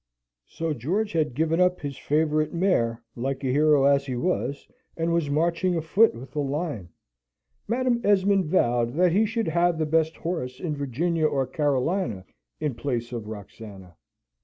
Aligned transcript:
So 0.47 0.73
George 0.73 1.11
had 1.11 1.35
given 1.35 1.61
up 1.61 1.79
his 1.81 1.95
favourite 1.95 2.51
mare, 2.51 3.03
like 3.15 3.43
a 3.43 3.51
hero 3.51 3.83
as 3.83 4.07
he 4.07 4.15
was, 4.15 4.67
and 4.97 5.13
was 5.13 5.29
marching 5.29 5.75
afoot 5.75 6.15
with 6.15 6.31
the 6.31 6.39
line? 6.39 6.89
Madam 7.67 8.01
Esmond 8.03 8.45
vowed 8.45 8.95
that 8.95 9.11
he 9.11 9.27
should 9.27 9.49
have 9.49 9.77
the 9.77 9.85
best 9.85 10.17
horse 10.17 10.59
in 10.59 10.75
Virginia 10.75 11.27
or 11.27 11.45
Carolina 11.45 12.25
in 12.59 12.73
place 12.73 13.13
of 13.13 13.27
Roxana. 13.27 13.95